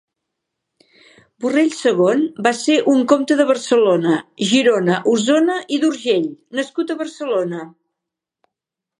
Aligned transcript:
Borrell 1.43 1.67
segon 1.79 2.23
va 2.47 2.53
ser 2.59 2.77
un 2.93 3.03
comte 3.11 3.37
de 3.41 3.45
Barcelona, 3.49 4.13
Girona, 4.51 4.95
Osona 5.11 5.57
i 5.77 5.79
d'Urgell 5.83 6.25
nascut 6.61 6.95
a 6.95 6.97
Barcelona. 7.03 7.61